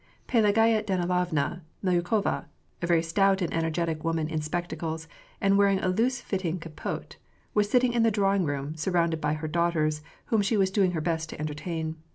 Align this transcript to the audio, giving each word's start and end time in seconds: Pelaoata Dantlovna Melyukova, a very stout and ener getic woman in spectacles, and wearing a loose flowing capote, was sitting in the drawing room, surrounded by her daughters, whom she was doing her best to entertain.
Pelaoata 0.27 0.83
Dantlovna 0.83 1.61
Melyukova, 1.85 2.45
a 2.81 2.87
very 2.87 3.03
stout 3.03 3.39
and 3.39 3.51
ener 3.51 3.71
getic 3.71 4.03
woman 4.03 4.27
in 4.29 4.41
spectacles, 4.41 5.07
and 5.39 5.59
wearing 5.59 5.77
a 5.79 5.89
loose 5.89 6.19
flowing 6.19 6.57
capote, 6.59 7.17
was 7.53 7.69
sitting 7.69 7.93
in 7.93 8.01
the 8.01 8.09
drawing 8.09 8.43
room, 8.43 8.75
surrounded 8.75 9.21
by 9.21 9.33
her 9.35 9.47
daughters, 9.47 10.01
whom 10.33 10.41
she 10.41 10.57
was 10.57 10.71
doing 10.71 10.93
her 10.93 11.01
best 11.01 11.29
to 11.29 11.39
entertain. 11.39 11.97